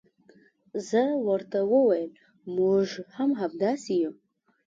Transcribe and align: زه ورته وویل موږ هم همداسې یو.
زه 0.89 1.03
ورته 1.27 1.59
وویل 1.73 2.11
موږ 2.57 2.87
هم 3.15 3.29
همداسې 3.41 3.93
یو. 4.03 4.13